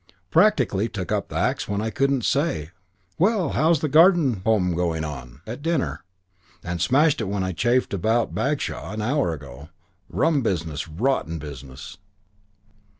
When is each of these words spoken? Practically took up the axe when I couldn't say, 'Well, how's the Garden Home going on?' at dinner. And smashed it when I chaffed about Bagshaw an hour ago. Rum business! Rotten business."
Practically 0.31 0.89
took 0.89 1.11
up 1.11 1.27
the 1.29 1.35
axe 1.35 1.67
when 1.67 1.79
I 1.79 1.91
couldn't 1.91 2.25
say, 2.25 2.71
'Well, 3.19 3.49
how's 3.49 3.81
the 3.81 3.87
Garden 3.87 4.41
Home 4.43 4.73
going 4.73 5.03
on?' 5.03 5.41
at 5.45 5.61
dinner. 5.61 6.03
And 6.63 6.81
smashed 6.81 7.21
it 7.21 7.25
when 7.25 7.43
I 7.43 7.51
chaffed 7.51 7.93
about 7.93 8.33
Bagshaw 8.33 8.93
an 8.93 9.03
hour 9.03 9.31
ago. 9.31 9.69
Rum 10.09 10.41
business! 10.41 10.87
Rotten 10.87 11.37
business." 11.37 11.99